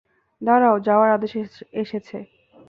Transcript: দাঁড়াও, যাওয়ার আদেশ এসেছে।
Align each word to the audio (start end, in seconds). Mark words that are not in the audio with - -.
দাঁড়াও, 0.41 0.75
যাওয়ার 0.79 1.09
আদেশ 1.11 1.33
এসেছে। 1.73 2.17